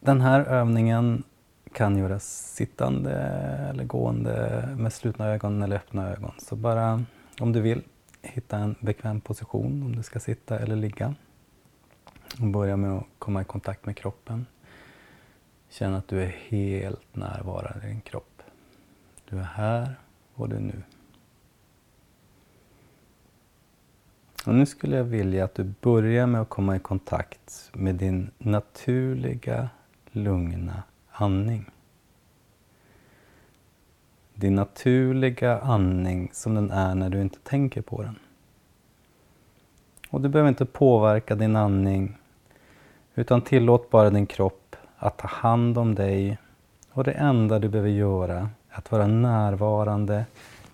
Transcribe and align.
Den 0.00 0.20
här 0.20 0.40
övningen 0.40 1.22
kan 1.72 1.96
göras 1.98 2.54
sittande 2.54 3.12
eller 3.70 3.84
gående 3.84 4.68
med 4.76 4.92
slutna 4.92 5.26
ögon 5.26 5.62
eller 5.62 5.76
öppna 5.76 6.10
ögon. 6.10 6.32
Så 6.38 6.56
bara 6.56 7.04
om 7.40 7.52
du 7.52 7.60
vill, 7.60 7.82
hitta 8.22 8.58
en 8.58 8.74
bekväm 8.80 9.20
position 9.20 9.82
om 9.82 9.96
du 9.96 10.02
ska 10.02 10.20
sitta 10.20 10.58
eller 10.58 10.76
ligga. 10.76 11.14
Och 12.40 12.46
börja 12.46 12.76
med 12.76 12.92
att 12.92 13.06
komma 13.18 13.42
i 13.42 13.44
kontakt 13.44 13.86
med 13.86 13.96
kroppen. 13.96 14.46
Känn 15.68 15.94
att 15.94 16.08
du 16.08 16.22
är 16.22 16.36
helt 16.48 17.16
närvarande 17.16 17.86
i 17.86 17.90
din 17.90 18.00
kropp. 18.00 18.42
Du 19.28 19.38
är 19.38 19.42
här 19.42 19.94
och 20.34 20.48
du 20.48 20.56
är 20.56 20.60
nu. 20.60 20.82
Och 24.46 24.54
nu 24.54 24.66
skulle 24.66 24.96
jag 24.96 25.04
vilja 25.04 25.44
att 25.44 25.54
du 25.54 25.74
börjar 25.80 26.26
med 26.26 26.40
att 26.40 26.48
komma 26.48 26.76
i 26.76 26.78
kontakt 26.78 27.70
med 27.72 27.94
din 27.94 28.30
naturliga, 28.38 29.68
lugna 30.12 30.82
andning. 31.10 31.70
Din 34.34 34.54
naturliga 34.54 35.58
andning 35.58 36.30
som 36.32 36.54
den 36.54 36.70
är 36.70 36.94
när 36.94 37.10
du 37.10 37.20
inte 37.20 37.38
tänker 37.38 37.82
på 37.82 38.02
den. 38.02 38.18
Och 40.10 40.20
du 40.20 40.28
behöver 40.28 40.48
inte 40.48 40.66
påverka 40.66 41.34
din 41.34 41.56
andning 41.56 42.16
utan 43.14 43.42
tillåt 43.42 43.90
bara 43.90 44.10
din 44.10 44.26
kropp 44.26 44.76
att 44.96 45.18
ta 45.18 45.28
hand 45.28 45.78
om 45.78 45.94
dig 45.94 46.38
och 46.92 47.04
det 47.04 47.12
enda 47.12 47.58
du 47.58 47.68
behöver 47.68 47.90
göra 47.90 48.38
är 48.68 48.78
att 48.78 48.92
vara 48.92 49.06
närvarande 49.06 50.26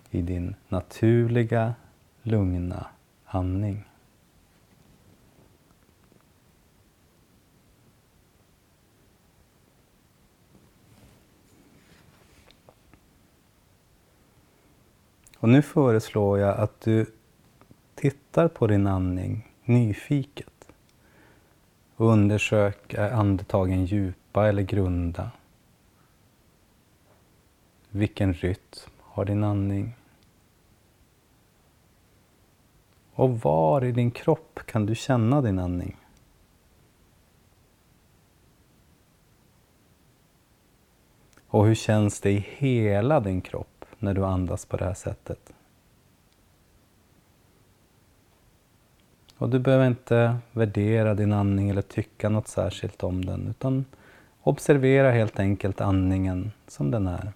i 0.09 0.21
din 0.21 0.55
naturliga, 0.67 1.73
lugna 2.21 2.87
andning. 3.25 3.83
Och 15.39 15.49
nu 15.49 15.61
föreslår 15.61 16.39
jag 16.39 16.57
att 16.57 16.81
du 16.81 17.05
tittar 17.95 18.47
på 18.47 18.67
din 18.67 18.87
andning 18.87 19.53
nyfiket 19.65 20.71
och 21.95 22.07
undersök 22.11 22.93
är 22.93 23.11
andetagen 23.11 23.85
djupa 23.85 24.47
eller 24.47 24.61
grunda. 24.61 25.31
Vilken 27.89 28.33
rytm 28.33 28.91
har 29.01 29.25
din 29.25 29.43
andning? 29.43 29.95
Och 33.13 33.39
var 33.39 33.83
i 33.83 33.91
din 33.91 34.11
kropp 34.11 34.59
kan 34.65 34.85
du 34.85 34.95
känna 34.95 35.41
din 35.41 35.59
andning? 35.59 35.97
Och 41.47 41.65
hur 41.65 41.75
känns 41.75 42.21
det 42.21 42.31
i 42.31 42.45
hela 42.57 43.19
din 43.19 43.41
kropp 43.41 43.76
när 43.99 44.13
du 44.13 44.25
andas 44.25 44.65
på 44.65 44.77
det 44.77 44.85
här 44.85 44.93
sättet? 44.93 45.53
Och 49.37 49.49
du 49.49 49.59
behöver 49.59 49.87
inte 49.87 50.37
värdera 50.51 51.13
din 51.13 51.33
andning 51.33 51.69
eller 51.69 51.81
tycka 51.81 52.29
något 52.29 52.47
särskilt 52.47 53.03
om 53.03 53.25
den 53.25 53.47
utan 53.47 53.85
observera 54.43 55.11
helt 55.11 55.39
enkelt 55.39 55.81
andningen 55.81 56.51
som 56.67 56.91
den 56.91 57.07
är. 57.07 57.33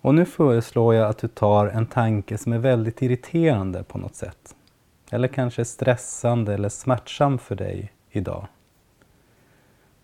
Och 0.00 0.14
nu 0.14 0.24
föreslår 0.24 0.94
jag 0.94 1.08
att 1.08 1.18
du 1.18 1.28
tar 1.28 1.66
en 1.66 1.86
tanke 1.86 2.38
som 2.38 2.52
är 2.52 2.58
väldigt 2.58 3.02
irriterande 3.02 3.82
på 3.82 3.98
något 3.98 4.14
sätt. 4.14 4.56
Eller 5.12 5.28
kanske 5.28 5.64
stressande 5.64 6.54
eller 6.54 6.68
smärtsam 6.68 7.38
för 7.38 7.54
dig 7.54 7.92
idag. 8.10 8.46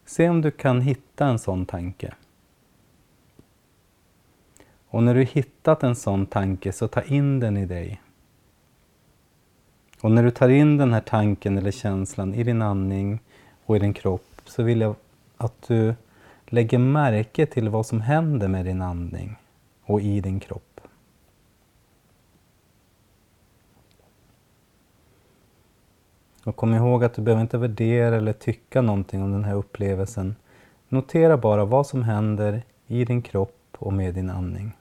Se 0.05 0.29
om 0.29 0.41
du 0.41 0.51
kan 0.51 0.81
hitta 0.81 1.27
en 1.27 1.39
sån 1.39 1.67
tanke. 1.67 2.15
Och 4.89 5.03
när 5.03 5.15
du 5.15 5.25
hittat 5.25 5.83
en 5.83 5.97
sån 5.97 6.27
tanke 6.27 6.73
så 6.73 6.89
ta 6.89 7.03
in 7.03 7.41
den 7.41 7.57
i 7.57 7.67
dig. 7.67 8.03
Och 10.01 10.11
när 10.11 10.23
du 10.23 10.31
tar 10.31 10.49
in 10.49 10.77
den 10.77 10.93
här 10.93 11.01
tanken 11.01 11.59
eller 11.59 11.71
känslan 11.71 12.35
i 12.35 12.43
din 12.43 12.63
andning 12.63 13.21
och 13.65 13.77
i 13.77 13.79
din 13.79 13.95
kropp 13.95 14.41
så 14.45 14.63
vill 14.63 14.81
jag 14.81 14.95
att 15.37 15.69
du 15.69 15.95
lägger 16.47 16.79
märke 16.79 17.47
till 17.47 17.69
vad 17.69 17.87
som 17.87 18.01
händer 18.01 18.49
med 18.49 18.65
din 18.65 18.83
andning 18.83 19.37
och 19.83 20.01
i 20.01 20.21
din 20.21 20.41
kropp. 20.41 20.81
Och 26.49 26.57
kom 26.57 26.75
ihåg 26.75 27.05
att 27.05 27.15
du 27.15 27.23
behöver 27.23 27.43
inte 27.43 27.59
värdera 27.59 28.17
eller 28.17 28.33
tycka 28.33 28.83
någonting 28.83 29.23
om 29.23 29.33
den 29.33 29.45
här 29.45 29.55
upplevelsen. 29.55 30.37
Notera 30.89 31.37
bara 31.37 31.65
vad 31.65 31.87
som 31.87 32.03
händer 32.03 32.63
i 32.87 33.05
din 33.05 33.23
kropp 33.23 33.77
och 33.79 33.93
med 33.93 34.15
din 34.15 34.31
andning. 34.31 34.73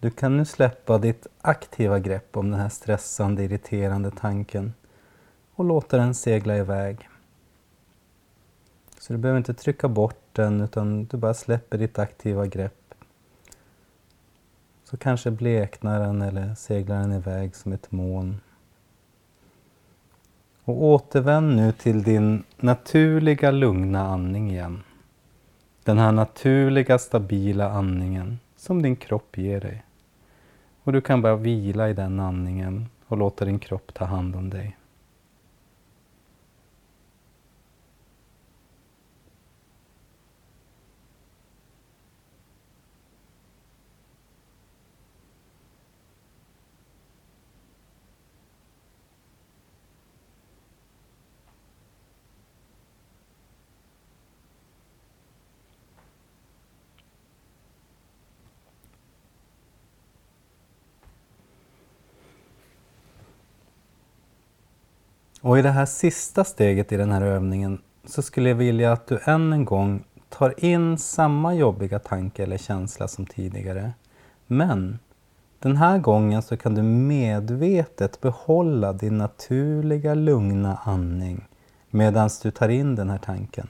Du 0.00 0.10
kan 0.10 0.36
nu 0.36 0.44
släppa 0.44 0.98
ditt 0.98 1.26
aktiva 1.40 1.98
grepp 1.98 2.36
om 2.36 2.50
den 2.50 2.60
här 2.60 2.68
stressande, 2.68 3.44
irriterande 3.44 4.10
tanken 4.10 4.74
och 5.54 5.64
låta 5.64 5.96
den 5.96 6.14
segla 6.14 6.56
iväg. 6.56 7.08
Så 8.98 9.12
du 9.12 9.18
behöver 9.18 9.38
inte 9.38 9.54
trycka 9.54 9.88
bort 9.88 10.24
den 10.32 10.60
utan 10.60 11.04
du 11.04 11.16
bara 11.16 11.34
släpper 11.34 11.78
ditt 11.78 11.98
aktiva 11.98 12.46
grepp. 12.46 12.94
Så 14.84 14.96
kanske 14.96 15.30
bleknar 15.30 16.00
den 16.00 16.22
eller 16.22 16.54
seglar 16.54 17.00
den 17.00 17.12
iväg 17.12 17.56
som 17.56 17.72
ett 17.72 17.92
moln. 17.92 18.40
Och 20.64 20.82
återvänd 20.84 21.56
nu 21.56 21.72
till 21.72 22.02
din 22.02 22.44
naturliga 22.56 23.50
lugna 23.50 24.06
andning 24.06 24.50
igen. 24.50 24.82
Den 25.84 25.98
här 25.98 26.12
naturliga 26.12 26.98
stabila 26.98 27.70
andningen 27.70 28.38
som 28.56 28.82
din 28.82 28.96
kropp 28.96 29.38
ger 29.38 29.60
dig. 29.60 29.85
Och 30.86 30.92
du 30.92 31.00
kan 31.00 31.22
bara 31.22 31.36
vila 31.36 31.90
i 31.90 31.92
den 31.92 32.20
andningen 32.20 32.88
och 33.06 33.16
låta 33.16 33.44
din 33.44 33.58
kropp 33.58 33.94
ta 33.94 34.04
hand 34.04 34.36
om 34.36 34.50
dig. 34.50 34.76
Och 65.46 65.58
i 65.58 65.62
det 65.62 65.70
här 65.70 65.86
sista 65.86 66.44
steget 66.44 66.92
i 66.92 66.96
den 66.96 67.12
här 67.12 67.22
övningen 67.22 67.78
så 68.04 68.22
skulle 68.22 68.48
jag 68.48 68.56
vilja 68.56 68.92
att 68.92 69.06
du 69.06 69.18
än 69.24 69.52
en 69.52 69.64
gång 69.64 70.04
tar 70.28 70.64
in 70.64 70.98
samma 70.98 71.54
jobbiga 71.54 71.98
tanke 71.98 72.42
eller 72.42 72.58
känsla 72.58 73.08
som 73.08 73.26
tidigare. 73.26 73.92
Men 74.46 74.98
den 75.58 75.76
här 75.76 75.98
gången 75.98 76.42
så 76.42 76.56
kan 76.56 76.74
du 76.74 76.82
medvetet 76.82 78.20
behålla 78.20 78.92
din 78.92 79.18
naturliga 79.18 80.14
lugna 80.14 80.78
andning 80.84 81.48
medan 81.90 82.30
du 82.42 82.50
tar 82.50 82.68
in 82.68 82.94
den 82.94 83.10
här 83.10 83.18
tanken. 83.18 83.68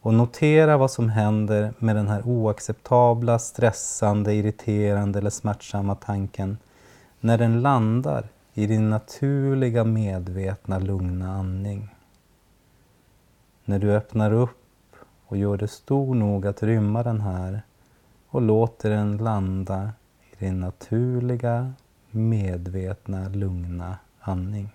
Och 0.00 0.14
notera 0.14 0.76
vad 0.76 0.90
som 0.90 1.08
händer 1.08 1.72
med 1.78 1.96
den 1.96 2.08
här 2.08 2.26
oacceptabla, 2.26 3.38
stressande, 3.38 4.34
irriterande 4.34 5.18
eller 5.18 5.30
smärtsamma 5.30 5.94
tanken 5.94 6.58
när 7.20 7.38
den 7.38 7.62
landar 7.62 8.28
i 8.60 8.66
din 8.66 8.90
naturliga 8.90 9.84
medvetna 9.84 10.78
lugna 10.78 11.32
andning. 11.32 11.94
När 13.64 13.78
du 13.78 13.92
öppnar 13.92 14.32
upp 14.32 14.96
och 15.26 15.36
gör 15.36 15.56
det 15.56 15.68
stor 15.68 16.14
nog 16.14 16.46
att 16.46 16.62
rymma 16.62 17.02
den 17.02 17.20
här 17.20 17.62
och 18.28 18.42
låter 18.42 18.90
den 18.90 19.16
landa 19.16 19.92
i 20.32 20.44
din 20.44 20.60
naturliga 20.60 21.72
medvetna 22.10 23.28
lugna 23.28 23.98
andning. 24.20 24.70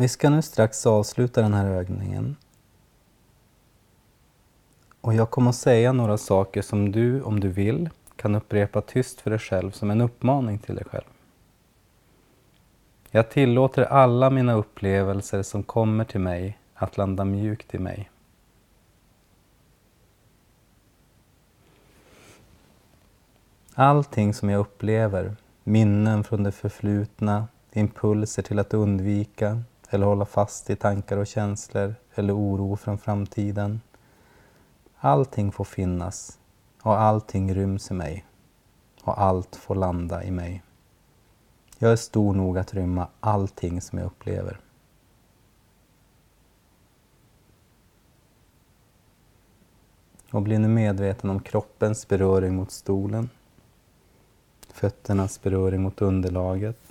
Vi 0.00 0.08
ska 0.08 0.30
nu 0.30 0.42
strax 0.42 0.86
avsluta 0.86 1.42
den 1.42 1.54
här 1.54 1.66
övningen. 1.66 2.36
Och 5.00 5.14
jag 5.14 5.30
kommer 5.30 5.50
att 5.50 5.56
säga 5.56 5.92
några 5.92 6.18
saker 6.18 6.62
som 6.62 6.92
du, 6.92 7.22
om 7.22 7.40
du 7.40 7.48
vill, 7.48 7.90
kan 8.16 8.34
upprepa 8.34 8.80
tyst 8.80 9.20
för 9.20 9.30
dig 9.30 9.38
själv 9.38 9.70
som 9.70 9.90
en 9.90 10.00
uppmaning 10.00 10.58
till 10.58 10.74
dig 10.74 10.84
själv. 10.84 11.04
Jag 13.10 13.30
tillåter 13.30 13.82
alla 13.82 14.30
mina 14.30 14.54
upplevelser 14.54 15.42
som 15.42 15.62
kommer 15.62 16.04
till 16.04 16.20
mig 16.20 16.58
att 16.74 16.96
landa 16.96 17.24
mjukt 17.24 17.74
i 17.74 17.78
mig. 17.78 18.10
Allting 23.74 24.34
som 24.34 24.50
jag 24.50 24.60
upplever, 24.60 25.36
minnen 25.64 26.24
från 26.24 26.42
det 26.42 26.52
förflutna, 26.52 27.48
impulser 27.72 28.42
till 28.42 28.58
att 28.58 28.74
undvika, 28.74 29.62
eller 29.90 30.06
hålla 30.06 30.24
fast 30.24 30.70
i 30.70 30.76
tankar 30.76 31.16
och 31.16 31.26
känslor 31.26 31.94
eller 32.14 32.36
oro 32.36 32.76
från 32.76 32.98
framtiden. 32.98 33.80
Allting 34.96 35.52
får 35.52 35.64
finnas 35.64 36.38
och 36.82 37.00
allting 37.00 37.54
ryms 37.54 37.90
i 37.90 37.94
mig 37.94 38.24
och 39.02 39.20
allt 39.20 39.56
får 39.56 39.74
landa 39.74 40.24
i 40.24 40.30
mig. 40.30 40.62
Jag 41.78 41.92
är 41.92 41.96
stor 41.96 42.34
nog 42.34 42.58
att 42.58 42.74
rymma 42.74 43.08
allting 43.20 43.80
som 43.80 43.98
jag 43.98 44.06
upplever. 44.06 44.60
Och 50.30 50.42
bli 50.42 50.58
nu 50.58 50.68
medveten 50.68 51.30
om 51.30 51.40
kroppens 51.40 52.08
beröring 52.08 52.54
mot 52.54 52.70
stolen, 52.72 53.30
fötternas 54.72 55.42
beröring 55.42 55.82
mot 55.82 56.02
underlaget, 56.02 56.87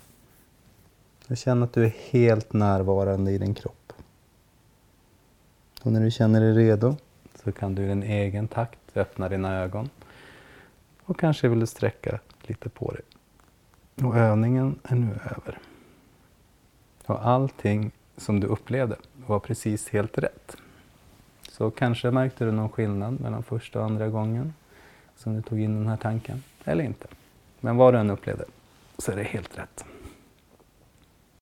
och 1.27 1.37
känn 1.37 1.63
att 1.63 1.73
du 1.73 1.85
är 1.85 1.93
helt 2.11 2.53
närvarande 2.53 3.31
i 3.31 3.37
din 3.37 3.53
kropp. 3.53 3.93
Och 5.83 5.91
när 5.91 6.01
du 6.01 6.11
känner 6.11 6.41
dig 6.41 6.53
redo 6.53 6.95
så 7.43 7.51
kan 7.51 7.75
du 7.75 7.83
i 7.83 7.87
din 7.87 8.03
egen 8.03 8.47
takt 8.47 8.79
öppna 8.95 9.29
dina 9.29 9.55
ögon. 9.55 9.89
Och 11.03 11.19
kanske 11.19 11.47
vill 11.47 11.59
du 11.59 11.67
sträcka 11.67 12.19
lite 12.41 12.69
på 12.69 12.91
dig. 12.91 13.01
Och 14.07 14.17
övningen 14.17 14.79
är 14.83 14.95
nu 14.95 15.11
över. 15.11 15.59
Och 17.05 17.27
allting 17.27 17.91
som 18.17 18.39
du 18.39 18.47
upplevde 18.47 18.95
var 19.27 19.39
precis 19.39 19.89
helt 19.89 20.17
rätt. 20.17 20.57
Så 21.49 21.71
kanske 21.71 22.11
märkte 22.11 22.45
du 22.45 22.51
någon 22.51 22.69
skillnad 22.69 23.19
mellan 23.19 23.43
första 23.43 23.79
och 23.79 23.85
andra 23.85 24.07
gången 24.07 24.53
som 25.15 25.35
du 25.35 25.41
tog 25.41 25.59
in 25.59 25.75
den 25.75 25.87
här 25.87 25.97
tanken, 25.97 26.43
eller 26.63 26.83
inte. 26.83 27.07
Men 27.59 27.77
vad 27.77 27.93
du 27.93 27.97
än 27.97 28.09
upplevde 28.09 28.45
så 28.97 29.11
är 29.11 29.15
det 29.15 29.23
helt 29.23 29.57
rätt. 29.57 29.85